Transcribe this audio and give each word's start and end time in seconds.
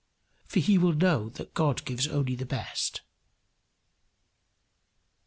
For 0.47 0.57
he 0.59 0.79
will 0.79 0.93
know 0.93 1.29
that 1.29 1.53
God 1.53 1.85
gives 1.85 2.07
only 2.07 2.33
the 2.33 2.43
best. 2.43 3.01